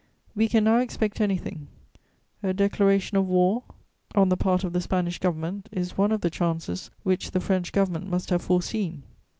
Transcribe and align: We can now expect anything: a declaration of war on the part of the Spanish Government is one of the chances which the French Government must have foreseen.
We 0.33 0.47
can 0.49 0.63
now 0.63 0.77
expect 0.77 1.21
anything: 1.21 1.67
a 2.41 2.55
declaration 2.55 3.17
of 3.19 3.27
war 3.27 3.65
on 4.15 4.29
the 4.29 4.35
part 4.35 4.63
of 4.63 4.73
the 4.73 4.81
Spanish 4.81 5.19
Government 5.19 5.69
is 5.71 5.95
one 5.95 6.11
of 6.11 6.21
the 6.21 6.31
chances 6.31 6.89
which 7.03 7.29
the 7.29 7.39
French 7.39 7.71
Government 7.71 8.09
must 8.09 8.31
have 8.31 8.41
foreseen. 8.41 9.03